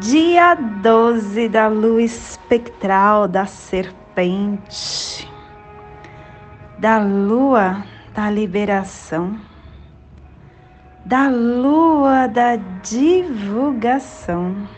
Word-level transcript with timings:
Dia 0.00 0.54
12 0.54 1.48
da 1.48 1.66
luz 1.66 2.30
espectral 2.30 3.26
da 3.26 3.46
serpente, 3.46 5.28
da 6.78 6.98
lua 6.98 7.82
da 8.14 8.30
liberação, 8.30 9.36
da 11.04 11.28
lua 11.28 12.28
da 12.28 12.54
divulgação, 12.80 14.68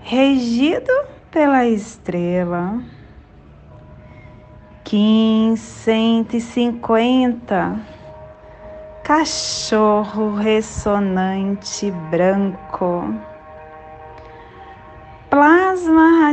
regido 0.00 0.92
pela 1.30 1.64
estrela. 1.64 2.78
Kim 4.84 5.56
150, 5.56 7.80
cachorro 9.02 10.34
ressonante 10.34 11.90
branco 12.10 13.14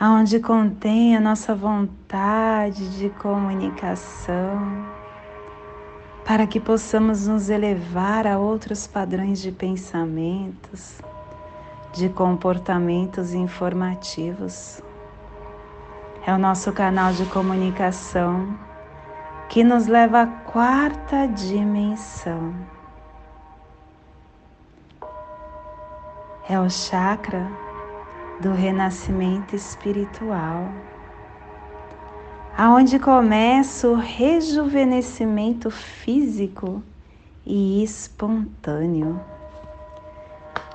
aonde 0.00 0.38
contém 0.38 1.16
a 1.16 1.20
nossa 1.20 1.54
vontade 1.54 2.96
de 2.96 3.10
comunicação, 3.10 4.86
para 6.24 6.46
que 6.46 6.60
possamos 6.60 7.26
nos 7.26 7.50
elevar 7.50 8.26
a 8.26 8.38
outros 8.38 8.86
padrões 8.86 9.40
de 9.40 9.50
pensamentos, 9.50 11.00
de 11.92 12.08
comportamentos 12.08 13.34
informativos. 13.34 14.80
É 16.24 16.32
o 16.32 16.38
nosso 16.38 16.72
canal 16.72 17.12
de 17.12 17.24
comunicação 17.26 18.56
que 19.48 19.64
nos 19.64 19.86
leva 19.86 20.22
à 20.22 20.26
quarta 20.26 21.26
dimensão. 21.26 22.54
É 26.48 26.60
o 26.60 26.70
chakra 26.70 27.67
do 28.40 28.52
renascimento 28.52 29.56
espiritual, 29.56 30.72
aonde 32.56 32.98
começa 32.98 33.88
o 33.88 33.94
rejuvenescimento 33.94 35.70
físico 35.70 36.82
e 37.44 37.82
espontâneo, 37.82 39.20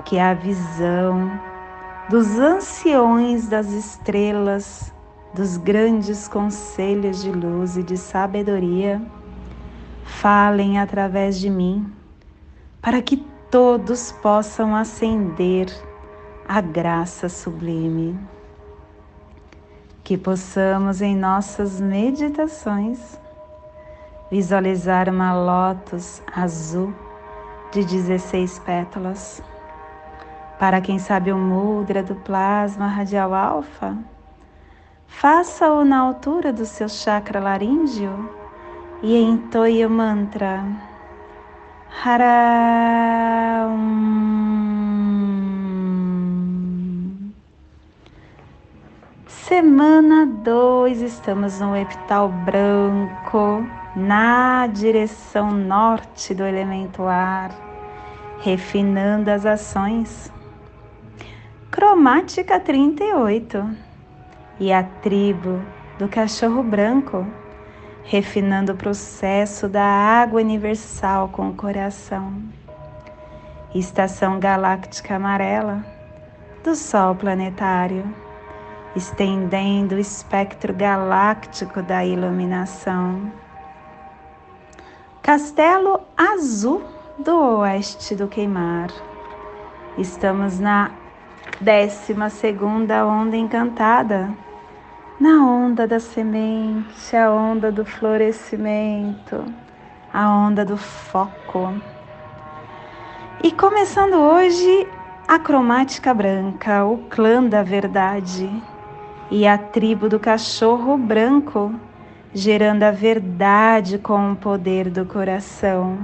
que 0.03 0.17
é 0.17 0.23
a 0.23 0.33
visão 0.33 1.31
dos 2.09 2.37
anciões 2.37 3.47
das 3.47 3.71
estrelas, 3.71 4.93
dos 5.33 5.55
grandes 5.55 6.27
conselhos 6.27 7.23
de 7.23 7.31
luz 7.31 7.77
e 7.77 7.83
de 7.83 7.97
sabedoria, 7.97 9.01
falem 10.03 10.79
através 10.79 11.39
de 11.39 11.49
mim, 11.49 11.91
para 12.81 13.01
que 13.01 13.17
todos 13.49 14.11
possam 14.11 14.75
ascender 14.75 15.67
a 16.47 16.61
graça 16.61 17.29
sublime. 17.29 18.19
Que 20.03 20.17
possamos 20.17 21.01
em 21.01 21.15
nossas 21.15 21.79
meditações 21.79 23.19
visualizar 24.29 25.09
uma 25.09 25.33
lótus 25.33 26.21
azul 26.35 26.93
de 27.71 27.85
16 27.85 28.59
pétalas. 28.59 29.41
Para 30.59 30.81
quem 30.81 30.99
sabe 30.99 31.31
o 31.31 31.37
mudra 31.37 32.03
do 32.03 32.15
plasma 32.15 32.87
radial 32.87 33.33
alfa, 33.33 33.97
faça-o 35.07 35.85
na 35.85 35.99
altura 35.99 36.51
do 36.51 36.65
seu 36.65 36.89
chakra 36.89 37.39
laríngeo 37.39 38.29
e 39.01 39.15
entoie 39.21 39.85
o 39.85 39.89
mantra 39.89 40.63
Haram. 42.05 43.73
Semana 49.55 50.25
2, 50.25 51.03
estamos 51.03 51.59
no 51.59 51.77
epital 51.77 52.27
branco, 52.27 53.63
na 53.95 54.65
direção 54.65 55.51
norte 55.51 56.33
do 56.33 56.43
elemento 56.43 57.03
ar, 57.03 57.51
refinando 58.39 59.29
as 59.29 59.45
ações. 59.45 60.33
Cromática 61.69 62.59
38 62.59 63.63
e 64.59 64.73
a 64.73 64.81
tribo 64.81 65.61
do 65.99 66.07
cachorro 66.07 66.63
branco, 66.63 67.23
refinando 68.05 68.71
o 68.71 68.75
processo 68.75 69.69
da 69.69 69.85
água 69.85 70.41
universal 70.41 71.29
com 71.29 71.49
o 71.49 71.53
coração. 71.53 72.41
Estação 73.75 74.39
galáctica 74.39 75.15
amarela 75.15 75.85
do 76.63 76.75
Sol 76.75 77.13
planetário 77.13 78.22
estendendo 78.95 79.95
o 79.95 79.99
espectro 79.99 80.73
galáctico 80.73 81.81
da 81.81 82.05
iluminação. 82.05 83.31
Castelo 85.21 86.01
Azul 86.15 86.83
do 87.17 87.59
Oeste 87.59 88.15
do 88.15 88.27
Queimar. 88.27 88.89
Estamos 89.97 90.59
na 90.59 90.91
décima 91.61 92.29
segunda 92.29 93.05
onda 93.05 93.35
encantada, 93.35 94.29
na 95.19 95.45
onda 95.45 95.87
da 95.87 95.99
semente, 95.99 97.15
a 97.15 97.31
onda 97.31 97.71
do 97.71 97.85
florescimento, 97.85 99.45
a 100.13 100.29
onda 100.29 100.65
do 100.65 100.77
foco. 100.77 101.73
E 103.43 103.51
começando 103.51 104.15
hoje 104.15 104.87
a 105.27 105.39
cromática 105.39 106.13
branca, 106.13 106.83
o 106.85 106.97
clã 107.09 107.43
da 107.43 107.63
verdade, 107.63 108.49
e 109.35 109.47
a 109.47 109.57
tribo 109.57 110.07
do 110.07 110.19
cachorro 110.19 110.95
branco, 110.95 111.73
gerando 112.35 112.83
a 112.83 112.91
verdade 112.91 113.97
com 113.97 114.31
o 114.31 114.35
poder 114.35 114.91
do 114.91 115.07
coração. 115.07 115.97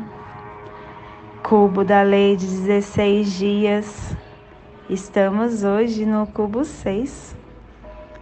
Cubo 1.43 1.83
da 1.83 2.01
lei 2.01 2.35
de 2.35 2.47
16 2.47 3.31
dias. 3.31 4.17
Estamos 4.89 5.63
hoje 5.63 6.07
no 6.07 6.25
cubo 6.25 6.65
6, 6.65 7.35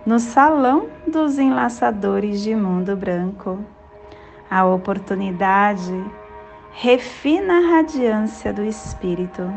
no 0.05 0.19
salão 0.19 0.89
dos 1.07 1.39
enlaçadores 1.39 2.41
de 2.41 2.53
mundo 2.53 2.93
branco. 2.93 3.59
A 4.51 4.65
oportunidade 4.65 6.03
refina 6.73 7.59
a 7.59 7.77
radiância 7.77 8.51
do 8.51 8.61
espírito. 8.61 9.49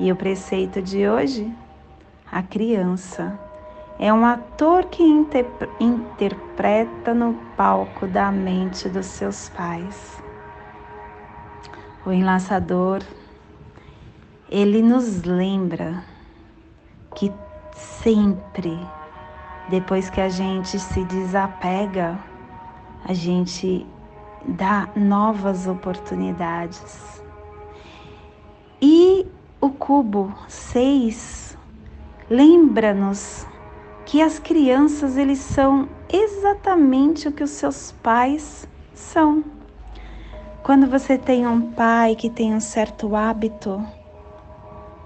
E 0.00 0.10
o 0.10 0.16
preceito 0.16 0.82
de 0.82 1.08
hoje, 1.08 1.48
a 2.28 2.42
criança 2.42 3.38
é 3.98 4.12
um 4.12 4.24
ator 4.24 4.84
que 4.84 5.02
inter 5.02 5.46
interpreta 5.80 7.12
no 7.12 7.34
palco 7.56 8.06
da 8.06 8.30
mente 8.30 8.88
dos 8.88 9.06
seus 9.06 9.48
pais. 9.48 10.22
O 12.06 12.12
enlaçador, 12.12 13.02
ele 14.48 14.82
nos 14.82 15.22
lembra 15.24 16.04
que 17.16 17.32
sempre, 17.74 18.78
depois 19.68 20.08
que 20.08 20.20
a 20.20 20.28
gente 20.28 20.78
se 20.78 21.04
desapega, 21.04 22.16
a 23.04 23.12
gente 23.12 23.84
dá 24.46 24.88
novas 24.94 25.66
oportunidades. 25.66 27.20
E 28.80 29.26
o 29.60 29.70
cubo 29.70 30.32
6 30.46 31.58
lembra-nos 32.30 33.44
que 34.08 34.22
as 34.22 34.38
crianças 34.38 35.18
eles 35.18 35.38
são 35.38 35.86
exatamente 36.10 37.28
o 37.28 37.32
que 37.32 37.44
os 37.44 37.50
seus 37.50 37.92
pais 38.02 38.66
são. 38.94 39.44
Quando 40.62 40.86
você 40.86 41.18
tem 41.18 41.46
um 41.46 41.72
pai 41.72 42.16
que 42.16 42.30
tem 42.30 42.54
um 42.54 42.60
certo 42.60 43.14
hábito, 43.14 43.84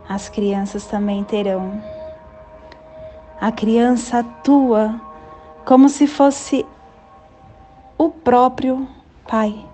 as 0.08 0.28
crianças 0.28 0.86
também 0.86 1.24
terão. 1.24 1.82
A 3.40 3.50
criança 3.50 4.20
atua 4.20 5.00
como 5.64 5.88
se 5.88 6.06
fosse 6.06 6.64
o 7.98 8.08
próprio 8.08 8.86
pai. 9.28 9.66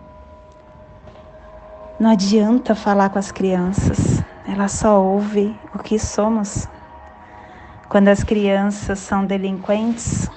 Não 2.00 2.12
adianta 2.12 2.74
falar 2.74 3.10
com 3.10 3.18
as 3.18 3.30
crianças, 3.30 4.24
ela 4.46 4.68
só 4.68 4.98
ouve 5.02 5.54
o 5.74 5.80
que 5.80 5.98
somos. 5.98 6.66
Quando 7.88 8.08
as 8.08 8.22
crianças 8.22 8.98
são 8.98 9.24
delinquentes, 9.24 10.30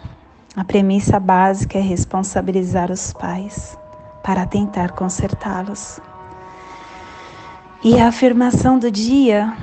a 0.55 0.63
premissa 0.63 1.19
básica 1.19 1.77
é 1.77 1.81
responsabilizar 1.81 2.89
os 2.89 3.11
pais 3.11 3.77
para 4.23 4.45
tentar 4.45 4.91
consertá-los. 4.91 5.99
E 7.83 7.99
a 7.99 8.07
afirmação 8.07 8.79
do 8.79 8.89
dia, 8.89 9.53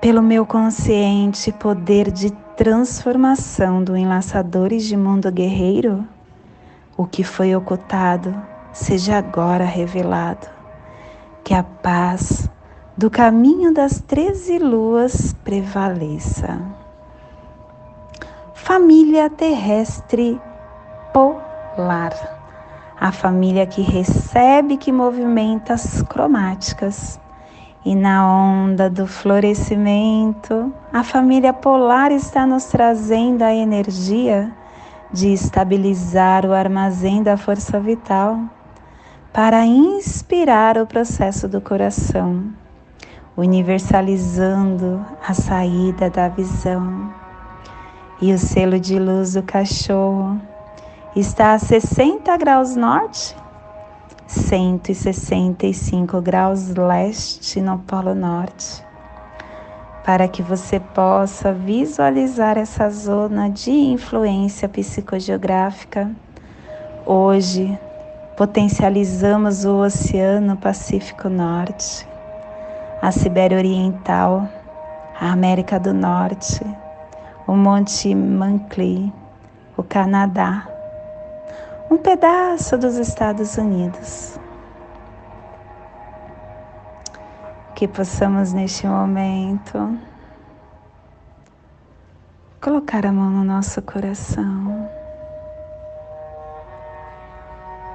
pelo 0.00 0.22
meu 0.22 0.46
consciente 0.46 1.50
poder 1.50 2.12
de 2.12 2.30
transformação 2.56 3.82
do 3.82 3.96
Enlaçadores 3.96 4.84
de 4.84 4.96
Mundo 4.96 5.32
Guerreiro, 5.32 6.06
o 6.96 7.06
que 7.06 7.24
foi 7.24 7.56
ocultado 7.56 8.40
seja 8.72 9.18
agora 9.18 9.64
revelado. 9.64 10.46
Que 11.42 11.54
a 11.54 11.64
paz 11.64 12.48
do 12.96 13.10
caminho 13.10 13.72
das 13.72 14.00
treze 14.00 14.58
luas 14.58 15.34
prevaleça. 15.44 16.60
Família 18.54 19.28
terrestre 19.28 20.40
polar 21.12 22.42
a 23.02 23.10
família 23.10 23.66
que 23.66 23.82
recebe, 23.82 24.76
que 24.76 24.92
movimenta 24.92 25.74
as 25.74 26.02
cromáticas. 26.02 27.20
E 27.84 27.96
na 27.96 28.24
onda 28.24 28.88
do 28.88 29.08
florescimento, 29.08 30.72
a 30.92 31.02
família 31.02 31.52
polar 31.52 32.12
está 32.12 32.46
nos 32.46 32.66
trazendo 32.66 33.42
a 33.42 33.52
energia 33.52 34.52
de 35.12 35.32
estabilizar 35.32 36.46
o 36.46 36.52
armazém 36.52 37.24
da 37.24 37.36
força 37.36 37.80
vital 37.80 38.38
para 39.32 39.66
inspirar 39.66 40.78
o 40.78 40.86
processo 40.86 41.48
do 41.48 41.60
coração, 41.60 42.44
universalizando 43.36 45.04
a 45.26 45.34
saída 45.34 46.10
da 46.10 46.28
visão. 46.28 47.12
E 48.20 48.32
o 48.32 48.38
selo 48.38 48.78
de 48.78 48.98
luz 48.98 49.32
do 49.34 49.42
cachorro 49.42 50.40
está 51.16 51.54
a 51.54 51.58
60 51.58 52.36
graus 52.36 52.76
norte, 52.76 53.36
165 54.26 56.20
graus 56.20 56.68
leste 56.68 57.60
no 57.60 57.78
Polo 57.80 58.14
Norte, 58.14 58.84
para 60.04 60.28
que 60.28 60.42
você 60.42 60.80
possa 60.80 61.52
visualizar 61.52 62.56
essa 62.56 62.88
zona 62.88 63.50
de 63.50 63.70
influência 63.70 64.68
psicogeográfica. 64.68 66.10
Hoje, 67.04 67.78
potencializamos 68.36 69.64
o 69.64 69.78
Oceano 69.78 70.56
Pacífico 70.56 71.28
Norte, 71.28 72.06
a 73.02 73.10
Sibéria 73.10 73.58
Oriental, 73.58 74.48
a 75.20 75.32
América 75.32 75.80
do 75.80 75.92
Norte, 75.92 76.64
o 77.48 77.52
Monte 77.52 78.14
Mancli, 78.14 79.12
o 79.76 79.82
Canadá, 79.82 80.68
um 81.90 81.98
pedaço 81.98 82.78
dos 82.78 82.94
Estados 82.94 83.58
Unidos. 83.58 84.38
Que 87.74 87.88
possamos 87.88 88.52
neste 88.52 88.86
momento 88.86 89.98
colocar 92.60 93.04
a 93.04 93.10
mão 93.10 93.28
no 93.28 93.42
nosso 93.42 93.82
coração. 93.82 94.88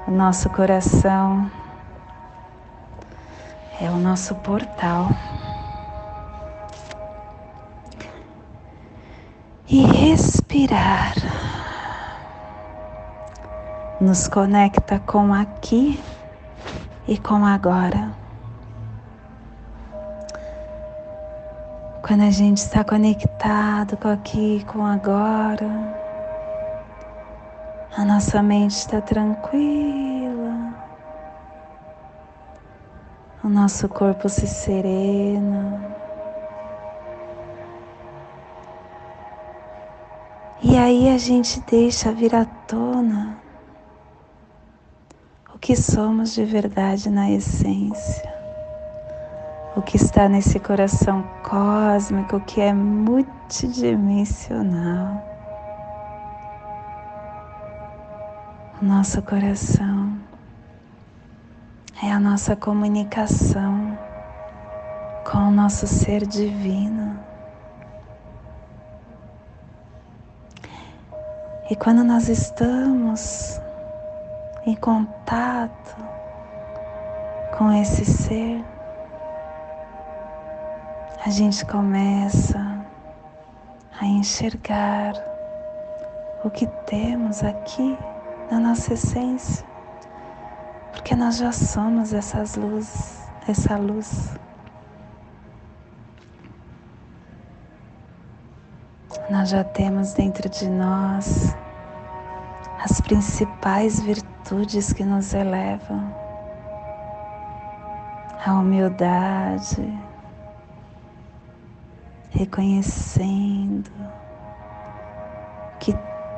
O 0.06 0.12
nosso 0.12 0.50
coração 0.50 1.50
é 3.80 3.90
o 3.90 3.98
nosso 3.98 4.36
portal. 4.36 5.10
E 9.70 9.82
respirar 9.82 11.14
nos 14.00 14.28
conecta 14.28 15.00
com 15.00 15.34
aqui 15.34 16.00
e 17.08 17.18
com 17.18 17.46
agora. 17.46 18.12
Quando 22.06 22.22
a 22.22 22.30
gente 22.30 22.60
está 22.60 22.84
conectado 22.86 23.98
com 23.98 24.07
aqui 24.07 24.66
com 24.72 24.86
agora, 24.86 25.68
a 27.98 28.06
nossa 28.06 28.42
mente 28.42 28.72
está 28.72 29.02
tranquila, 29.02 30.17
o 33.47 33.49
nosso 33.49 33.87
corpo 33.87 34.27
se 34.27 34.45
serena. 34.45 35.95
E 40.61 40.77
aí 40.77 41.07
a 41.09 41.18
gente 41.18 41.61
deixa 41.61 42.11
vir 42.11 42.35
à 42.35 42.44
tona 42.44 43.37
o 45.56 45.57
que 45.57 45.77
somos 45.77 46.33
de 46.33 46.44
verdade 46.44 47.09
na 47.09 47.31
essência, 47.31 48.30
o 49.77 49.81
que 49.81 49.95
está 49.95 50.27
nesse 50.27 50.59
coração 50.59 51.23
cósmico 51.42 52.42
que 52.42 52.59
é 52.59 52.73
multidimensional. 52.73 55.25
O 58.81 58.85
nosso 58.85 59.21
coração 59.21 60.17
é 62.01 62.11
a 62.11 62.19
nossa 62.19 62.56
comunicação 62.56 63.97
com 65.30 65.39
o 65.39 65.51
nosso 65.51 65.87
ser 65.87 66.25
divino. 66.27 67.19
E 71.69 71.75
quando 71.75 72.04
nós 72.04 72.30
estamos 72.30 73.59
em 74.66 74.75
contato 74.75 75.95
com 77.57 77.71
esse 77.73 78.06
ser, 78.06 78.63
a 81.25 81.30
gente 81.30 81.66
começa 81.66 82.85
a 83.99 84.06
enxergar 84.06 85.13
o 86.44 86.49
que 86.49 86.68
temos 86.85 87.44
aqui 87.44 87.97
na 88.49 88.59
nossa 88.59 88.94
essência, 88.94 89.67
porque 91.07 91.16
nós 91.16 91.37
já 91.37 91.54
somos 91.54 92.11
essas 92.11 92.57
luzes, 92.57 93.21
essa 93.47 93.78
luz. 93.78 94.37
Nós 99.30 99.47
já 99.47 99.64
temos 99.64 100.11
dentro 100.11 100.49
de 100.49 100.68
nós 100.68 101.56
as 102.83 102.99
principais 102.99 104.02
virtudes 104.02 104.92
que 104.92 105.06
nos 105.06 105.33
elevam, 105.33 106.14
a 108.45 108.56
humildade, 108.56 109.97
reconhecendo 112.31 113.90
que 115.80 115.94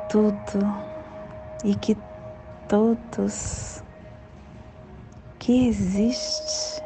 tudo 0.08 0.64
e 1.64 1.74
que 1.74 1.98
todos 2.68 3.82
que 5.40 5.68
existe 5.68 6.82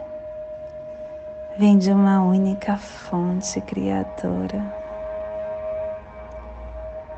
vem 1.59 1.77
de 1.77 1.91
uma 1.91 2.23
única 2.23 2.77
fonte 2.77 3.61
criadora. 3.61 4.75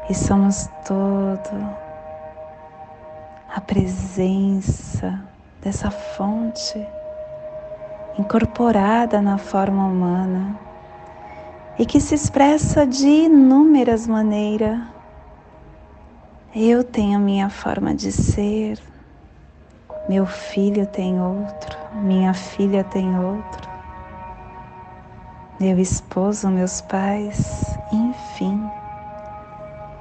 E 0.08 0.14
somos 0.14 0.68
todo 0.86 1.76
a 3.54 3.60
presença 3.60 5.22
dessa 5.60 5.90
fonte 5.90 6.86
incorporada 8.18 9.20
na 9.20 9.36
forma 9.36 9.86
humana 9.86 10.58
e 11.78 11.84
que 11.84 12.00
se 12.00 12.14
expressa 12.14 12.86
de 12.86 13.06
inúmeras 13.06 14.06
maneiras. 14.06 14.80
Eu 16.54 16.82
tenho 16.82 17.18
minha 17.20 17.50
forma 17.50 17.94
de 17.94 18.10
ser, 18.10 18.80
meu 20.08 20.24
filho 20.24 20.86
tem 20.86 21.20
outro, 21.20 21.76
minha 21.94 22.32
filha 22.32 22.84
tem 22.84 23.18
outro, 23.18 23.68
meu 25.58 25.78
esposo, 25.78 26.48
meus 26.48 26.80
pais, 26.80 27.76
enfim, 27.92 28.60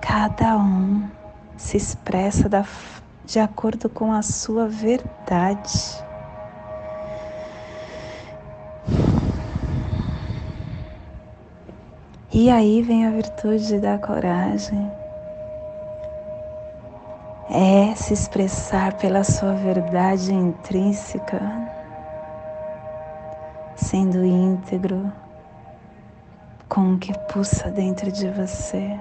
cada 0.02 0.58
um 0.58 1.10
se 1.58 1.78
expressa 1.78 2.48
da, 2.48 2.64
de 3.26 3.40
acordo 3.40 3.90
com 3.90 4.12
a 4.12 4.22
sua 4.22 4.68
verdade. 4.68 6.04
E 12.32 12.50
aí 12.50 12.82
vem 12.82 13.08
a 13.08 13.12
virtude 13.12 13.80
da 13.80 13.98
coragem. 13.98 15.05
É 17.58 17.96
se 17.96 18.14
expressar 18.14 18.98
pela 18.98 19.24
sua 19.24 19.54
verdade 19.54 20.34
intrínseca, 20.34 21.40
sendo 23.78 24.26
íntegro 24.26 25.10
com 26.68 26.96
o 26.96 27.00
que 27.00 27.18
pulsa 27.32 27.72
dentro 27.72 28.12
de 28.12 28.30
você. 28.32 29.00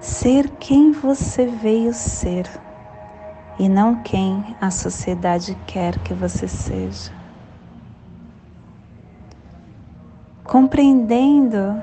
Ser 0.00 0.50
quem 0.60 0.92
você 0.92 1.46
veio 1.46 1.94
ser 1.94 2.46
e 3.58 3.70
não 3.70 4.02
quem 4.02 4.54
a 4.60 4.70
sociedade 4.70 5.56
quer 5.66 5.98
que 6.00 6.12
você 6.12 6.46
seja. 6.46 7.22
compreendendo 10.52 11.82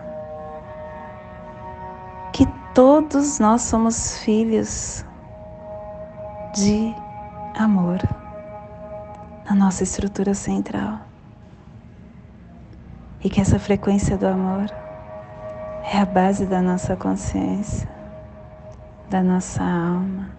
todos 2.79 3.39
nós 3.39 3.63
somos 3.63 4.19
filhos 4.19 5.03
de 6.55 6.95
amor 7.53 7.99
na 9.43 9.53
nossa 9.53 9.83
estrutura 9.83 10.33
central. 10.33 11.01
E 13.21 13.29
que 13.29 13.41
essa 13.41 13.59
frequência 13.59 14.17
do 14.17 14.25
amor 14.25 14.71
é 15.93 15.97
a 15.97 16.05
base 16.05 16.45
da 16.45 16.61
nossa 16.61 16.95
consciência, 16.95 17.85
da 19.09 19.21
nossa 19.21 19.61
alma, 19.61 20.29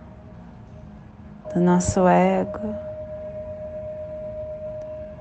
do 1.52 1.60
nosso 1.60 2.08
ego. 2.08 2.74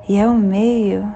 E 0.07 0.15
é 0.15 0.25
o 0.25 0.35
meio 0.35 1.13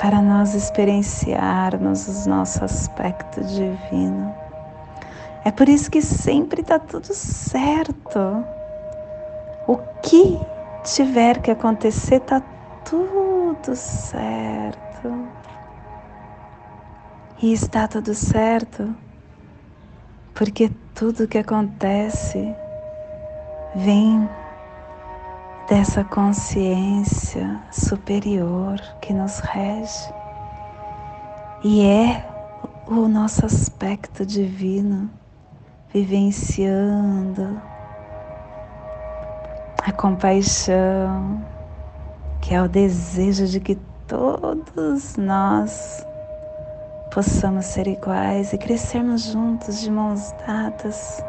para 0.00 0.22
nós 0.22 0.54
experienciarmos 0.54 2.24
o 2.24 2.28
nosso 2.28 2.64
aspecto 2.64 3.42
divino. 3.42 4.41
É 5.44 5.50
por 5.50 5.68
isso 5.68 5.90
que 5.90 6.00
sempre 6.00 6.60
está 6.60 6.78
tudo 6.78 7.12
certo. 7.12 8.44
O 9.66 9.76
que 10.02 10.38
tiver 10.84 11.40
que 11.40 11.50
acontecer, 11.50 12.16
está 12.16 12.40
tudo 12.84 13.74
certo. 13.74 15.28
E 17.40 17.52
está 17.52 17.88
tudo 17.88 18.14
certo 18.14 18.94
porque 20.34 20.70
tudo 20.94 21.28
que 21.28 21.38
acontece 21.38 22.54
vem 23.74 24.28
dessa 25.68 26.04
consciência 26.04 27.62
superior 27.70 28.80
que 29.00 29.12
nos 29.12 29.38
rege 29.40 30.12
e 31.64 31.86
é 31.86 32.28
o 32.86 33.08
nosso 33.08 33.46
aspecto 33.46 34.26
divino 34.26 35.10
vivenciando 35.92 37.60
a 39.82 39.92
compaixão, 39.92 41.42
que 42.40 42.54
é 42.54 42.62
o 42.62 42.68
desejo 42.68 43.46
de 43.46 43.60
que 43.60 43.76
todos 44.06 45.16
nós 45.16 46.06
possamos 47.12 47.66
ser 47.66 47.86
iguais 47.86 48.52
e 48.52 48.58
crescermos 48.58 49.24
juntos 49.24 49.80
de 49.80 49.90
mãos 49.90 50.32
dadas, 50.46 51.22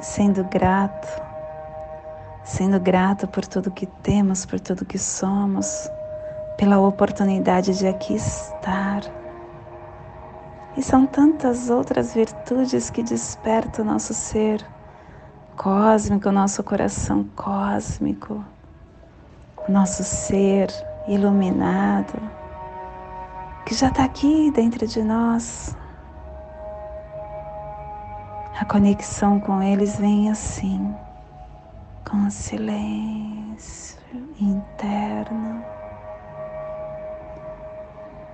sendo 0.00 0.44
grato 0.44 1.24
sendo 2.44 2.78
grato 2.78 3.26
por 3.26 3.46
tudo 3.46 3.70
que 3.70 3.86
temos, 3.86 4.44
por 4.44 4.60
tudo 4.60 4.84
que 4.84 4.98
somos, 4.98 5.90
pela 6.58 6.78
oportunidade 6.78 7.76
de 7.76 7.88
aqui 7.88 8.14
estar. 8.14 9.02
E 10.76 10.82
são 10.82 11.06
tantas 11.06 11.70
outras 11.70 12.14
virtudes 12.14 12.90
que 12.90 13.02
despertam 13.02 13.84
o 13.84 13.88
nosso 13.88 14.12
ser 14.12 14.64
cósmico, 15.56 16.28
o 16.28 16.32
nosso 16.32 16.64
coração 16.64 17.24
cósmico, 17.36 18.44
o 19.68 19.70
nosso 19.70 20.02
ser 20.02 20.68
iluminado, 21.06 22.20
que 23.64 23.74
já 23.74 23.88
está 23.88 24.04
aqui 24.04 24.50
dentro 24.50 24.86
de 24.86 25.02
nós. 25.02 25.76
A 28.58 28.64
conexão 28.64 29.38
com 29.38 29.62
eles 29.62 29.96
vem 29.96 30.30
assim 30.30 30.94
com 32.04 32.30
silêncio 32.30 33.98
interno. 34.40 35.64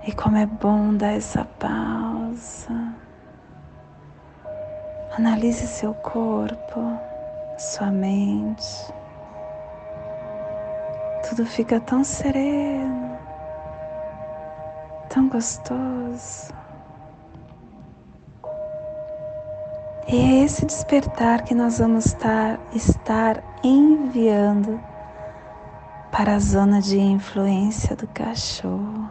E 0.06 0.12
como 0.12 0.36
é 0.36 0.46
bom 0.46 0.94
dar 0.94 1.12
essa 1.12 1.44
pausa. 1.44 2.94
Analise 5.16 5.66
seu 5.66 5.92
corpo, 5.94 6.98
sua 7.58 7.90
mente. 7.90 8.94
Tudo 11.28 11.44
fica 11.44 11.78
tão 11.80 12.02
sereno, 12.02 13.18
tão 15.10 15.28
gostoso. 15.28 16.54
E 20.08 20.16
é 20.16 20.44
esse 20.44 20.64
despertar 20.64 21.42
que 21.42 21.54
nós 21.54 21.78
vamos 21.78 22.06
estar, 22.06 22.58
estar 22.74 23.42
enviando 23.62 24.80
para 26.10 26.34
a 26.34 26.38
zona 26.38 26.80
de 26.80 26.98
influência 26.98 27.94
do 27.94 28.08
cachorro, 28.08 29.10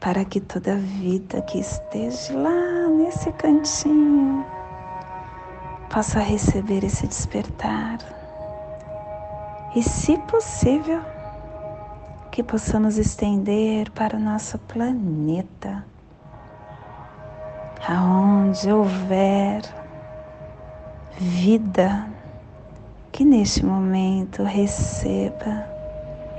para 0.00 0.24
que 0.24 0.40
toda 0.40 0.76
vida 0.76 1.42
que 1.42 1.60
esteja 1.60 2.36
lá 2.36 2.88
nesse 2.88 3.30
cantinho 3.32 4.44
possa 5.90 6.20
receber 6.20 6.82
esse 6.82 7.06
despertar. 7.06 7.98
E, 9.76 9.82
se 9.82 10.16
possível, 10.18 11.00
que 12.32 12.42
possamos 12.42 12.96
estender 12.96 13.90
para 13.90 14.16
o 14.16 14.20
nosso 14.20 14.58
planeta 14.58 15.84
aonde 17.86 18.70
houver 18.70 19.62
vida, 21.18 22.06
que 23.12 23.24
neste 23.24 23.64
momento 23.64 24.42
receba 24.44 25.66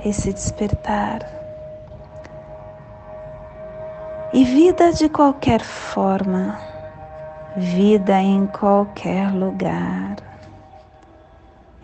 esse 0.04 0.32
despertar. 0.32 1.41
E 4.34 4.44
vida 4.44 4.90
de 4.94 5.10
qualquer 5.10 5.60
forma, 5.60 6.58
vida 7.54 8.18
em 8.18 8.46
qualquer 8.46 9.30
lugar, 9.30 10.16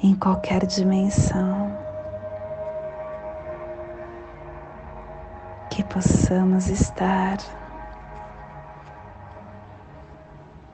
em 0.02 0.14
qualquer 0.14 0.64
dimensão. 0.64 1.76
Que 5.68 5.84
possamos 5.84 6.68
estar 6.68 7.36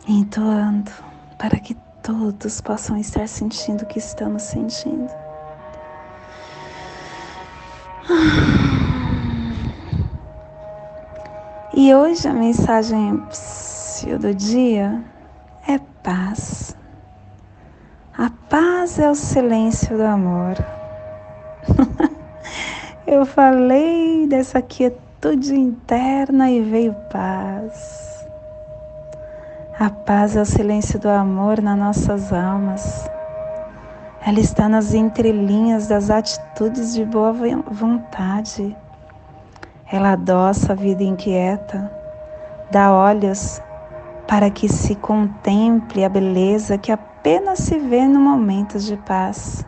entoando 0.07 0.93
para 1.37 1.59
que 1.59 1.75
todos 2.05 2.61
possam 2.61 2.97
estar 2.97 3.27
sentindo 3.27 3.83
o 3.83 3.87
que 3.87 3.99
estamos 3.99 4.43
sentindo. 4.43 5.11
E 11.77 11.93
hoje 11.93 12.29
a 12.29 12.33
mensagem 12.33 13.21
do 14.21 14.33
dia 14.33 15.03
é 15.67 15.77
paz. 16.05 16.77
A 18.17 18.31
paz 18.49 19.01
é 19.01 19.11
o 19.11 19.15
silêncio 19.17 19.97
do 19.97 20.05
amor. 20.05 20.55
Eu 23.05 23.27
falei 23.27 24.29
dessa 24.29 24.63
quietude 24.63 25.53
interna 25.57 26.49
e 26.49 26.63
veio 26.63 26.95
paz. 27.11 28.25
A 29.77 29.91
paz 29.91 30.37
é 30.37 30.43
o 30.43 30.47
silêncio 30.47 31.01
do 31.01 31.09
amor 31.09 31.61
nas 31.61 31.77
nossas 31.77 32.33
almas. 32.33 33.11
Ela 34.25 34.39
está 34.39 34.69
nas 34.69 34.95
entrelinhas 34.95 35.89
das 35.89 36.09
atitudes 36.09 36.95
de 36.95 37.05
boa 37.05 37.35
vontade. 37.69 38.77
Ela 39.91 40.13
adoça 40.13 40.73
a 40.73 40.77
vida 40.77 41.03
inquieta, 41.03 41.91
dá 42.71 42.93
olhos 42.93 43.61
para 44.27 44.51
que 44.51 44.69
se 44.69 44.95
contemple 44.95 46.05
a 46.05 46.09
beleza 46.09 46.79
que 46.79 46.91
apenas 46.91 47.61
se 47.61 47.79
vê 47.79 48.07
no 48.07 48.21
momento 48.21 48.79
de 48.79 48.97
paz. 48.97 49.65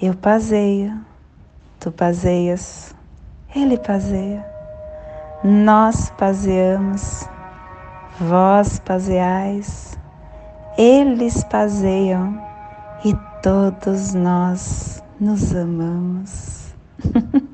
Eu 0.00 0.14
pazeio, 0.14 0.98
tu 1.78 1.90
pazeias, 1.90 2.94
ele 3.54 3.76
pazeia. 3.78 4.46
nós 5.42 6.10
paseamos, 6.10 7.28
vós 8.18 8.78
paseais, 8.78 9.98
eles 10.78 11.42
paseiam 11.44 12.40
e 13.04 13.14
todos 13.42 14.14
nós 14.14 15.02
nos 15.18 15.54
amamos. 15.54 16.74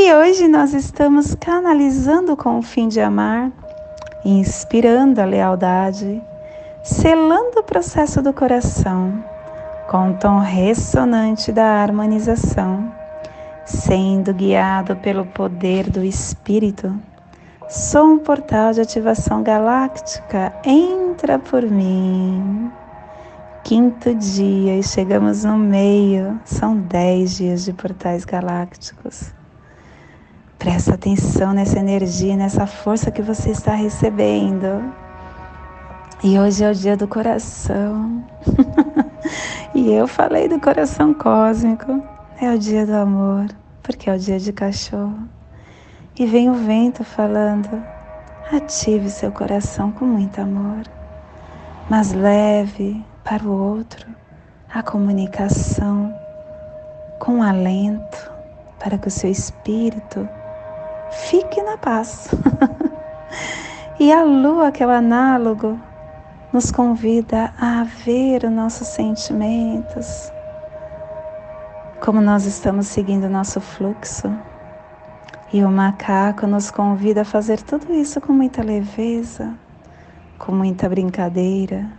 e 0.00 0.14
hoje 0.14 0.46
nós 0.46 0.74
estamos 0.74 1.34
canalizando 1.34 2.36
com 2.36 2.60
o 2.60 2.62
fim 2.62 2.86
de 2.86 3.00
amar, 3.00 3.50
inspirando 4.24 5.20
a 5.20 5.24
lealdade, 5.24 6.22
selando 6.84 7.58
o 7.58 7.64
processo 7.64 8.22
do 8.22 8.32
coração 8.32 9.24
com 9.90 10.12
o 10.12 10.14
tom 10.14 10.38
ressonante 10.38 11.50
da 11.50 11.64
harmonização, 11.64 12.94
sendo 13.66 14.32
guiado 14.32 14.94
pelo 14.94 15.26
poder 15.26 15.90
do 15.90 16.04
Espírito. 16.04 16.94
Sou 17.68 18.04
um 18.04 18.18
portal 18.18 18.72
de 18.72 18.80
ativação 18.80 19.42
galáctica, 19.42 20.52
entra 20.64 21.40
por 21.40 21.64
mim. 21.64 22.70
Quinto 23.64 24.14
dia 24.14 24.78
e 24.78 24.82
chegamos 24.82 25.42
no 25.42 25.58
meio, 25.58 26.38
são 26.44 26.76
dez 26.76 27.36
dias 27.36 27.64
de 27.64 27.72
portais 27.72 28.24
galácticos. 28.24 29.36
Presta 30.58 30.94
atenção 30.94 31.52
nessa 31.52 31.78
energia, 31.78 32.36
nessa 32.36 32.66
força 32.66 33.10
que 33.10 33.22
você 33.22 33.50
está 33.50 33.74
recebendo. 33.74 34.92
E 36.22 36.38
hoje 36.38 36.64
é 36.64 36.70
o 36.70 36.74
dia 36.74 36.96
do 36.96 37.06
coração. 37.06 38.24
E 39.74 39.92
eu 39.92 40.08
falei 40.08 40.48
do 40.48 40.58
coração 40.58 41.14
cósmico. 41.14 42.02
É 42.40 42.50
o 42.52 42.58
dia 42.58 42.86
do 42.86 42.94
amor, 42.94 43.46
porque 43.82 44.08
é 44.08 44.14
o 44.14 44.18
dia 44.18 44.38
de 44.38 44.52
cachorro. 44.52 45.28
E 46.18 46.26
vem 46.26 46.50
o 46.50 46.54
vento 46.54 47.04
falando: 47.04 47.68
ative 48.52 49.08
seu 49.10 49.30
coração 49.30 49.92
com 49.92 50.04
muito 50.04 50.40
amor, 50.40 50.82
mas 51.88 52.12
leve 52.12 53.04
para 53.22 53.44
o 53.44 53.52
outro 53.52 54.06
a 54.72 54.82
comunicação 54.82 56.12
com 57.20 57.42
alento 57.42 58.32
para 58.80 58.98
que 58.98 59.08
o 59.08 59.10
seu 59.10 59.30
espírito 59.30 60.28
fique 61.10 61.62
na 61.62 61.76
paz. 61.76 62.28
e 63.98 64.12
a 64.12 64.24
lua, 64.24 64.72
que 64.72 64.82
é 64.82 64.86
o 64.86 64.90
análogo 64.90 65.78
nos 66.52 66.70
convida 66.70 67.52
a 67.60 67.84
ver 67.84 68.44
os 68.44 68.50
nossos 68.50 68.88
sentimentos, 68.88 70.32
como 72.00 72.20
nós 72.20 72.46
estamos 72.46 72.86
seguindo 72.86 73.24
o 73.24 73.30
nosso 73.30 73.60
fluxo. 73.60 74.32
E 75.52 75.64
o 75.64 75.70
macaco 75.70 76.46
nos 76.46 76.70
convida 76.70 77.22
a 77.22 77.24
fazer 77.24 77.60
tudo 77.62 77.92
isso 77.92 78.20
com 78.20 78.32
muita 78.32 78.62
leveza, 78.62 79.54
com 80.38 80.52
muita 80.52 80.88
brincadeira. 80.88 81.90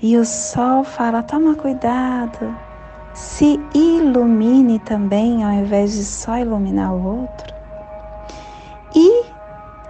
E 0.00 0.16
o 0.16 0.24
sol 0.24 0.82
fala: 0.82 1.22
toma 1.22 1.54
cuidado, 1.54 2.56
se 3.14 3.60
ilumine 3.72 4.80
também, 4.80 5.44
ao 5.44 5.52
invés 5.52 5.92
de 5.92 6.04
só 6.04 6.38
iluminar 6.38 6.92
o 6.92 7.20
outro. 7.20 7.51
E 8.94 9.24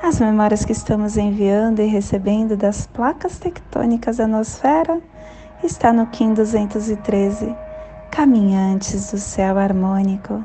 as 0.00 0.20
memórias 0.20 0.64
que 0.64 0.72
estamos 0.72 1.16
enviando 1.16 1.80
e 1.80 1.86
recebendo 1.86 2.56
das 2.56 2.86
placas 2.86 3.38
tectônicas 3.38 4.18
da 4.18 4.28
nosfera 4.28 5.00
está 5.62 5.92
no 5.92 6.06
Kim 6.06 6.34
213, 6.34 7.56
caminhantes 8.10 9.10
do 9.10 9.18
céu 9.18 9.58
harmônico, 9.58 10.44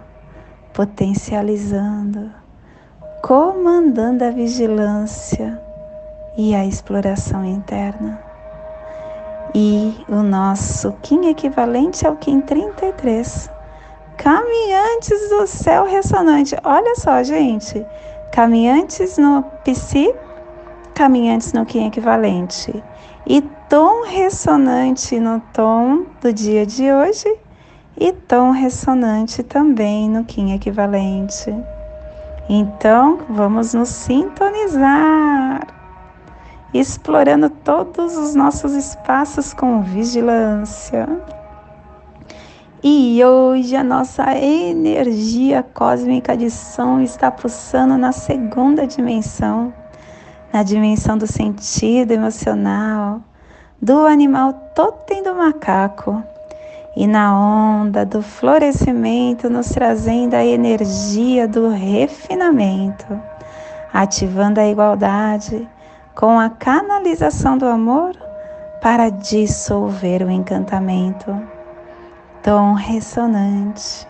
potencializando, 0.73 2.31
comandando 3.21 4.23
a 4.23 4.31
vigilância 4.31 5.61
e 6.35 6.55
a 6.55 6.65
exploração 6.65 7.45
interna. 7.45 8.19
E 9.53 10.03
o 10.09 10.23
nosso 10.23 10.93
Kim 11.03 11.27
equivalente 11.27 12.07
ao 12.07 12.15
Kim 12.15 12.41
33, 12.41 13.49
caminhantes 14.17 15.29
do 15.29 15.45
céu 15.45 15.85
ressonante. 15.85 16.55
Olha 16.63 16.95
só, 16.95 17.21
gente 17.21 17.85
caminhantes 18.31 19.17
no 19.17 19.43
psi, 19.63 20.13
caminhantes 20.93 21.53
no 21.53 21.65
Kim 21.65 21.87
equivalente, 21.87 22.83
e 23.25 23.41
tom 23.69 24.03
ressonante 24.05 25.19
no 25.19 25.41
tom 25.53 26.05
do 26.21 26.31
dia 26.31 26.65
de 26.65 26.91
hoje 26.91 27.37
e 27.97 28.13
tom 28.13 28.51
ressonante 28.51 29.43
também 29.43 30.09
no 30.09 30.23
Kim 30.23 30.53
equivalente. 30.53 31.53
Então, 32.49 33.19
vamos 33.29 33.73
nos 33.73 33.89
sintonizar, 33.89 35.67
explorando 36.73 37.49
todos 37.49 38.15
os 38.15 38.35
nossos 38.35 38.73
espaços 38.73 39.53
com 39.53 39.81
vigilância. 39.81 41.07
E 42.83 43.23
hoje 43.25 43.75
a 43.75 43.83
nossa 43.83 44.37
energia 44.37 45.63
cósmica 45.63 46.37
de 46.37 46.51
som 46.51 46.99
está 46.99 47.31
pulsando 47.31 47.97
na 47.97 48.11
segunda 48.11 48.85
dimensão, 48.85 49.73
na 50.53 50.61
dimensão 50.61 51.17
do 51.17 51.25
sentido 51.25 52.11
emocional, 52.11 53.19
do 53.81 54.05
animal 54.05 54.53
totem 54.75 55.23
do 55.23 55.33
macaco, 55.33 56.21
e 56.95 57.07
na 57.07 57.35
onda 57.35 58.05
do 58.05 58.21
florescimento, 58.21 59.49
nos 59.49 59.69
trazendo 59.69 60.35
a 60.35 60.45
energia 60.45 61.47
do 61.47 61.69
refinamento, 61.69 63.19
ativando 63.91 64.59
a 64.59 64.67
igualdade 64.67 65.67
com 66.13 66.39
a 66.39 66.47
canalização 66.47 67.57
do 67.57 67.65
amor 67.65 68.15
para 68.79 69.09
dissolver 69.09 70.21
o 70.21 70.29
encantamento 70.29 71.56
tom 72.47 72.75
ressonante, 72.75 74.07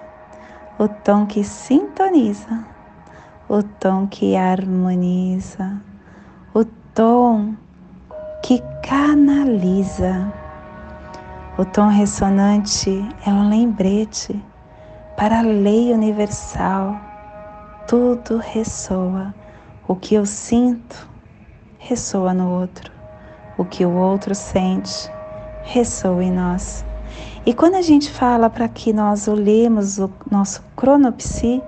o 0.77 0.87
tom 0.87 1.25
que 1.25 1.43
sintoniza, 1.43 2.63
o 3.49 3.63
tom 3.63 4.05
que 4.05 4.35
harmoniza, 4.37 5.81
o 6.53 6.63
tom 6.93 7.55
que 8.43 8.61
canaliza. 8.83 10.31
O 11.57 11.65
tom 11.65 11.87
ressonante 11.87 13.03
é 13.25 13.29
um 13.31 13.49
lembrete 13.49 14.39
para 15.17 15.39
a 15.39 15.41
lei 15.41 15.91
universal. 15.91 16.95
Tudo 17.87 18.37
ressoa. 18.37 19.33
O 19.87 19.95
que 19.95 20.13
eu 20.13 20.27
sinto 20.27 21.09
ressoa 21.79 22.35
no 22.35 22.51
outro. 22.51 22.91
O 23.57 23.65
que 23.65 23.83
o 23.83 23.95
outro 23.95 24.35
sente 24.35 25.11
ressoa 25.63 26.23
em 26.23 26.31
nós. 26.31 26.85
E 27.47 27.53
quando 27.53 27.75
a 27.75 27.81
gente 27.81 28.11
fala 28.11 28.49
para 28.49 28.67
que 28.67 28.91
nós 28.91 29.25
olhemos 29.29 29.99
o 29.99 30.11
nosso 30.29 30.61
cronopsi, 30.75 31.63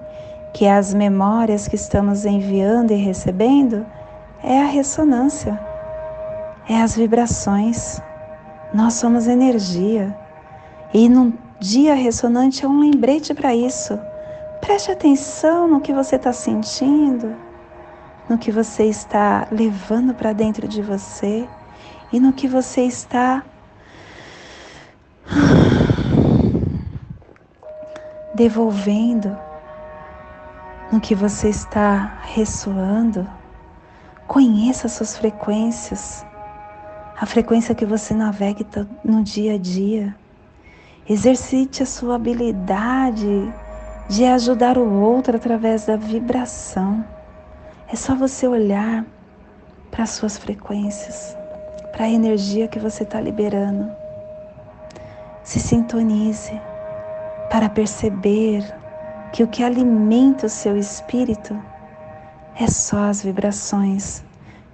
que 0.54 0.66
é 0.66 0.74
as 0.74 0.94
memórias 0.94 1.70
que 1.70 1.76
estamos 1.78 2.26
enviando 2.26 2.92
e 2.92 2.98
recebendo, 2.98 3.86
é 4.44 4.60
a 4.60 4.66
ressonância, 4.66 5.58
é 6.68 6.82
as 6.82 6.98
vibrações. 6.98 8.02
Nós 8.74 8.96
somos 8.96 9.26
energia. 9.26 10.14
E 10.94 11.08
num 11.08 11.32
dia 11.62 11.96
ressonante 11.96 12.66
é 12.66 12.68
um 12.68 12.82
lembrete 12.82 13.34
para 13.34 13.56
isso. 13.56 13.98
Preste 14.60 14.92
atenção 14.92 15.66
no 15.66 15.80
que 15.80 15.94
você 15.94 16.18
está 16.18 16.34
sentindo, 16.34 17.34
no 18.30 18.38
que 18.38 18.52
você 18.52 18.84
está 18.84 19.48
levando 19.50 20.14
para 20.14 20.34
dentro 20.34 20.68
de 20.68 20.82
você 20.82 21.48
e 22.12 22.20
no 22.20 22.34
que 22.34 22.50
você 22.50 22.82
está 22.82 23.46
devolvendo 28.34 29.36
no 30.92 31.00
que 31.00 31.16
você 31.16 31.50
está 31.50 32.20
ressoando. 32.22 33.28
Conheça 34.28 34.88
suas 34.88 35.18
frequências, 35.18 36.24
a 37.20 37.26
frequência 37.26 37.74
que 37.74 37.86
você 37.86 38.14
navega 38.14 38.66
no 39.04 39.24
dia 39.24 39.56
a 39.56 39.58
dia. 39.58 40.16
Exercite 41.08 41.82
a 41.82 41.86
sua 41.86 42.16
habilidade 42.16 43.52
de 44.08 44.26
ajudar 44.26 44.78
o 44.78 45.02
outro 45.02 45.36
através 45.36 45.86
da 45.86 45.96
vibração. 45.96 47.04
É 47.88 47.96
só 47.96 48.14
você 48.14 48.48
olhar 48.48 49.04
para 49.90 50.04
as 50.04 50.12
suas 50.12 50.38
frequências, 50.38 51.36
para 51.92 52.06
a 52.06 52.10
energia 52.10 52.68
que 52.68 52.78
você 52.78 53.02
está 53.02 53.20
liberando. 53.20 53.90
Se 55.50 55.60
sintonize 55.60 56.62
para 57.50 57.72
perceber 57.72 58.64
que 59.34 59.42
o 59.42 59.48
que 59.48 59.64
alimenta 59.64 60.46
o 60.46 60.50
seu 60.50 60.78
espírito 60.78 61.60
é 62.54 62.68
só 62.68 63.06
as 63.06 63.24
vibrações 63.24 64.24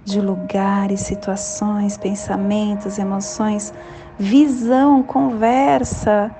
de 0.04 0.20
lugares, 0.20 1.00
situações, 1.00 1.96
pensamentos, 1.96 2.98
emoções, 2.98 3.72
visão, 4.18 5.02
conversa, 5.02 6.30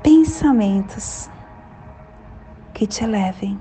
pensamentos. 0.00 1.28
que 2.72 2.86
te 2.86 3.02
elevem. 3.02 3.60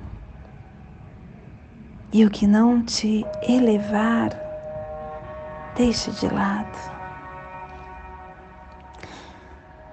E 2.13 2.23
o 2.23 2.29
que 2.29 2.45
não 2.45 2.83
te 2.83 3.25
elevar, 3.41 4.29
deixe 5.75 6.11
de 6.11 6.27
lado. 6.31 6.98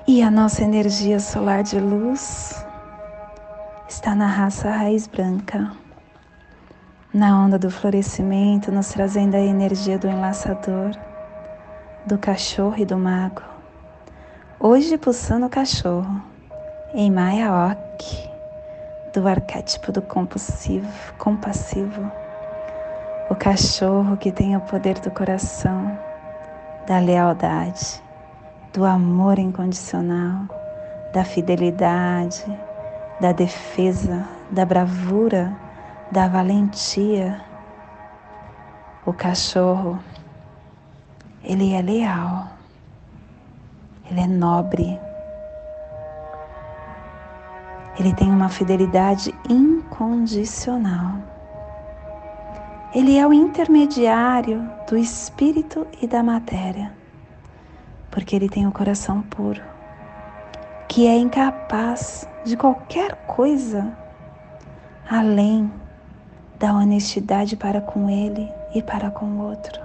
E 0.09 0.23
a 0.23 0.31
nossa 0.31 0.63
energia 0.63 1.19
solar 1.19 1.65
de 1.65 1.81
luz 1.81 2.65
está 3.89 4.15
na 4.15 4.29
raça 4.29 4.71
raiz 4.71 5.09
branca, 5.09 5.73
na 7.13 7.45
onda 7.45 7.59
do 7.59 7.69
florescimento, 7.69 8.71
nos 8.71 8.87
trazendo 8.91 9.35
a 9.35 9.41
energia 9.41 9.99
do 9.99 10.07
enlaçador, 10.07 10.93
do 12.07 12.17
cachorro 12.19 12.77
e 12.79 12.85
do 12.85 12.97
mago. 12.97 13.43
Hoje 14.61 14.97
pulsando 14.97 15.47
o 15.47 15.51
cachorro, 15.51 16.23
em 16.95 17.11
Maya 17.11 17.51
Ok, 17.53 18.31
do 19.13 19.27
arquétipo 19.27 19.91
do 19.91 20.03
compulsivo, 20.03 21.15
compassivo. 21.19 22.13
O 23.29 23.35
cachorro 23.35 24.17
que 24.17 24.31
tem 24.31 24.57
o 24.57 24.61
poder 24.61 25.01
do 25.01 25.11
coração, 25.11 25.99
da 26.87 27.01
lealdade, 27.01 28.06
do 28.77 28.85
amor 28.85 29.39
incondicional, 29.39 30.47
da 31.11 31.25
fidelidade, 31.25 32.45
da 33.19 33.33
defesa, 33.33 34.29
da 34.51 34.67
bravura, 34.67 35.57
da 36.13 36.29
valentia. 36.29 37.41
O 39.07 39.15
cachorro, 39.15 39.99
ele 41.43 41.73
é 41.73 41.81
leal, 41.81 42.49
ele 44.11 44.21
é 44.21 44.27
nobre, 44.27 45.01
ele 47.99 48.13
tem 48.13 48.29
uma 48.29 48.51
fidelidade 48.51 49.35
incondicional. 49.49 51.15
Ele 52.95 53.17
é 53.17 53.27
o 53.27 53.33
intermediário 53.33 54.71
do 54.87 54.99
espírito 54.99 55.87
e 56.03 56.07
da 56.07 56.23
matéria 56.23 56.93
porque 58.17 58.35
ele 58.35 58.49
tem 58.49 58.65
o 58.65 58.71
um 58.71 58.73
coração 58.73 59.21
puro, 59.21 59.63
que 60.89 61.07
é 61.07 61.19
incapaz 61.19 62.27
de 62.47 62.57
qualquer 62.57 63.15
coisa 63.27 63.95
além 65.07 65.71
da 66.59 66.73
honestidade 66.73 67.59
para 67.59 67.83
com 67.83 68.09
ele 68.09 68.51
e 68.75 68.83
para 68.83 69.11
com 69.11 69.27
o 69.27 69.43
outro. 69.47 69.79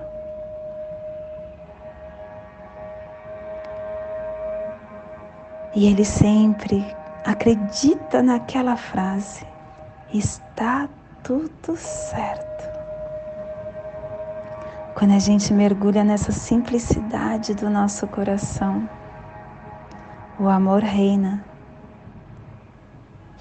E 5.76 5.88
ele 5.88 6.06
sempre 6.06 6.86
acredita 7.26 8.24
naquela 8.24 8.78
frase: 8.78 9.46
está 10.14 10.88
tudo 11.22 11.76
certo. 11.76 12.51
Quando 14.94 15.14
a 15.14 15.20
gente 15.20 15.54
mergulha 15.54 16.04
nessa 16.04 16.32
simplicidade 16.32 17.54
do 17.56 17.70
nosso 17.70 18.06
coração, 18.08 18.90
o 20.38 20.48
amor 20.48 20.82
reina. 20.82 21.44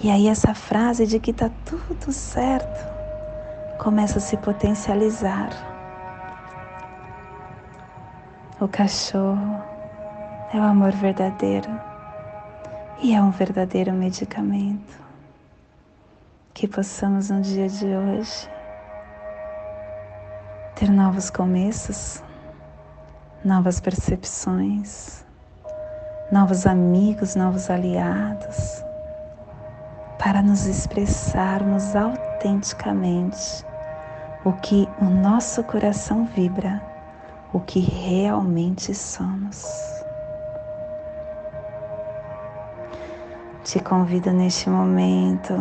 E 0.03 0.11
aí 0.11 0.29
essa 0.29 0.55
frase 0.55 1.07
de 1.07 1.19
que 1.19 1.33
tá 1.33 1.51
tudo 1.65 2.13
certo 2.13 2.89
começa 3.79 4.19
a 4.19 4.21
se 4.21 4.37
potencializar. 4.37 5.51
O 8.61 8.69
cachorro 8.69 9.63
é 10.53 10.59
o 10.59 10.63
amor 10.63 10.93
verdadeiro 10.93 11.71
e 13.03 13.15
é 13.15 13.23
um 13.23 13.31
verdadeiro 13.31 13.93
medicamento. 13.93 15.01
Que 16.53 16.69
possamos 16.69 17.31
no 17.31 17.41
dia 17.41 17.69
de 17.69 17.87
hoje 17.87 18.50
ter 20.81 20.91
novos 20.91 21.29
começos, 21.29 22.23
novas 23.45 23.81
percepções, 23.81 25.23
novos 26.33 26.67
amigos, 26.67 27.37
novos 27.37 27.69
aliados, 27.69 28.83
para 30.19 30.41
nos 30.41 30.65
expressarmos 30.65 31.95
autenticamente 31.95 33.63
o 34.43 34.55
que 34.55 34.89
o 35.03 35.05
nosso 35.05 35.63
coração 35.65 36.25
vibra, 36.35 36.81
o 37.53 37.61
que 37.61 37.81
realmente 37.81 38.95
somos. 38.95 39.67
Te 43.65 43.81
convido 43.81 44.33
neste 44.33 44.71
momento 44.71 45.53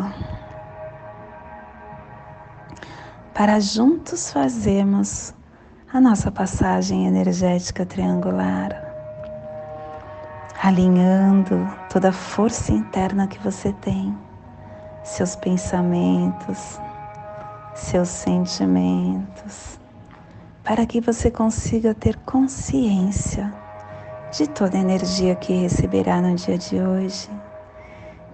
para 3.40 3.58
juntos 3.62 4.34
fazermos 4.34 5.34
a 5.94 6.02
nossa 6.02 6.30
passagem 6.30 7.08
energética 7.08 7.86
triangular, 7.86 8.70
alinhando 10.62 11.66
toda 11.90 12.10
a 12.10 12.12
força 12.12 12.74
interna 12.74 13.28
que 13.28 13.40
você 13.40 13.72
tem, 13.72 14.14
seus 15.06 15.38
pensamentos, 15.38 16.82
seus 17.74 18.10
sentimentos, 18.10 19.80
para 20.62 20.86
que 20.86 21.00
você 21.00 21.32
consiga 21.32 21.94
ter 21.94 22.18
consciência 22.26 23.54
de 24.34 24.48
toda 24.48 24.78
a 24.78 24.82
energia 24.82 25.34
que 25.34 25.54
receberá 25.54 26.22
no 26.22 26.36
dia 26.36 26.58
de 26.58 26.76
hoje, 26.76 27.30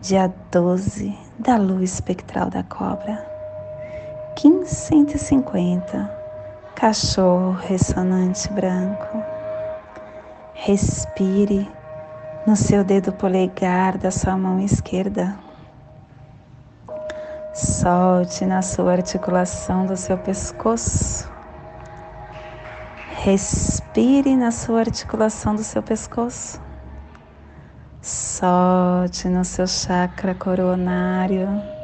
dia 0.01 0.33
12 0.51 1.15
da 1.37 1.57
lua 1.57 1.83
espectral 1.83 2.49
da 2.49 2.63
cobra. 2.63 3.34
1550, 4.43 6.11
cachorro 6.75 7.51
ressonante 7.51 8.51
branco. 8.51 9.23
Respire 10.53 11.71
no 12.45 12.55
seu 12.55 12.83
dedo 12.83 13.13
polegar 13.13 13.97
da 13.97 14.11
sua 14.11 14.37
mão 14.37 14.59
esquerda. 14.59 15.37
Solte 17.53 18.45
na 18.45 18.61
sua 18.61 18.91
articulação 18.91 19.85
do 19.85 19.95
seu 19.95 20.17
pescoço. 20.17 21.31
Respire 23.23 24.35
na 24.35 24.51
sua 24.51 24.81
articulação 24.81 25.55
do 25.55 25.63
seu 25.63 25.81
pescoço. 25.81 26.61
Solte 28.01 29.29
no 29.29 29.45
seu 29.45 29.65
chakra 29.65 30.35
coronário. 30.35 31.74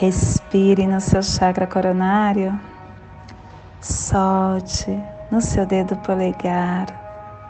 Respire 0.00 0.86
no 0.86 1.00
seu 1.00 1.20
chakra 1.20 1.66
coronário. 1.66 2.56
Solte 3.80 4.96
no 5.28 5.40
seu 5.40 5.66
dedo 5.66 5.96
polegar 5.96 6.86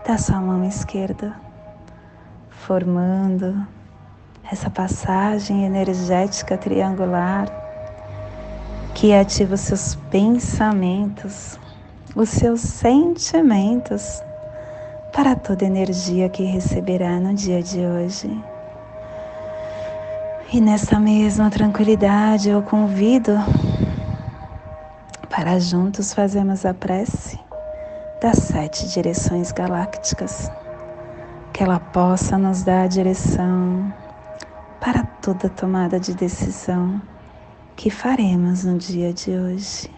da 0.06 0.16
sua 0.16 0.40
mão 0.40 0.64
esquerda, 0.64 1.36
formando 2.48 3.66
essa 4.50 4.70
passagem 4.70 5.66
energética 5.66 6.56
triangular 6.56 7.48
que 8.94 9.12
ativa 9.12 9.52
os 9.52 9.60
seus 9.60 9.94
pensamentos, 10.10 11.60
os 12.16 12.30
seus 12.30 12.62
sentimentos 12.62 14.22
para 15.12 15.36
toda 15.36 15.66
energia 15.66 16.30
que 16.30 16.44
receberá 16.44 17.20
no 17.20 17.34
dia 17.34 17.62
de 17.62 17.80
hoje. 17.80 18.42
E 20.50 20.62
nessa 20.62 20.98
mesma 20.98 21.50
tranquilidade 21.50 22.48
eu 22.48 22.62
convido 22.62 23.32
para 25.28 25.60
juntos 25.60 26.14
fazermos 26.14 26.64
a 26.64 26.72
prece 26.72 27.38
das 28.22 28.38
sete 28.38 28.88
direções 28.88 29.52
galácticas, 29.52 30.50
que 31.52 31.62
ela 31.62 31.78
possa 31.78 32.38
nos 32.38 32.62
dar 32.62 32.84
a 32.84 32.86
direção 32.86 33.92
para 34.80 35.02
toda 35.20 35.50
tomada 35.50 36.00
de 36.00 36.14
decisão 36.14 36.98
que 37.76 37.90
faremos 37.90 38.64
no 38.64 38.78
dia 38.78 39.12
de 39.12 39.30
hoje. 39.32 39.97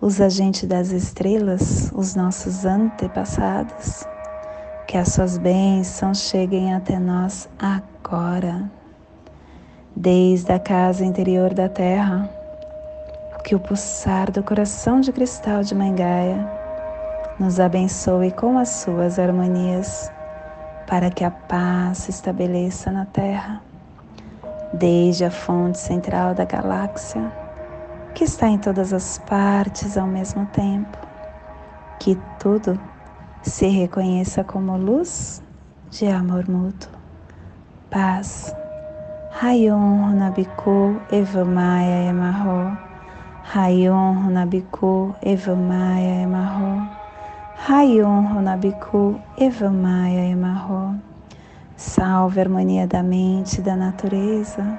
os 0.00 0.20
agentes 0.20 0.66
das 0.66 0.92
estrelas, 0.92 1.90
os 1.94 2.14
nossos 2.14 2.64
antepassados, 2.64 4.06
que 4.86 4.96
as 4.96 5.08
suas 5.08 5.36
bênçãos 5.36 6.22
cheguem 6.22 6.74
até 6.74 6.98
nós 6.98 7.48
agora, 7.58 8.70
desde 9.94 10.52
a 10.52 10.58
casa 10.58 11.04
interior 11.04 11.52
da 11.52 11.68
Terra, 11.68 12.30
que 13.44 13.54
o 13.54 13.60
pulsar 13.60 14.30
do 14.30 14.42
coração 14.42 15.00
de 15.00 15.12
cristal 15.12 15.62
de 15.62 15.74
Mangaia 15.74 16.48
nos 17.38 17.60
abençoe 17.60 18.30
com 18.30 18.58
as 18.58 18.68
suas 18.70 19.18
harmonias, 19.18 20.10
para 20.86 21.10
que 21.10 21.24
a 21.24 21.30
paz 21.30 21.98
se 21.98 22.10
estabeleça 22.10 22.90
na 22.90 23.04
Terra 23.04 23.60
desde 24.72 25.24
a 25.24 25.30
fonte 25.30 25.78
central 25.78 26.34
da 26.34 26.44
galáxia, 26.44 27.39
que 28.14 28.24
está 28.24 28.48
em 28.48 28.58
todas 28.58 28.92
as 28.92 29.18
partes 29.18 29.96
ao 29.96 30.06
mesmo 30.06 30.46
tempo, 30.46 30.98
que 31.98 32.18
tudo 32.38 32.78
se 33.42 33.68
reconheça 33.68 34.44
como 34.44 34.76
luz 34.76 35.42
de 35.90 36.06
amor 36.06 36.48
mútuo, 36.48 36.90
paz. 37.90 38.54
Rayon 39.32 40.10
Runabiku 40.10 41.00
Evamaya 41.10 42.10
Emarro, 42.10 42.76
Rayon 43.54 44.24
Runabiku 44.24 45.14
Evamaya 45.22 46.22
Emarro, 46.22 46.86
Rayon 47.66 48.26
Runabiku 48.34 49.18
Evamaya 49.38 50.26
Emarro. 50.26 50.96
Salve 51.76 52.40
a 52.40 52.42
harmonia 52.42 52.86
da 52.86 53.02
mente 53.02 53.60
e 53.60 53.62
da 53.62 53.76
natureza, 53.76 54.78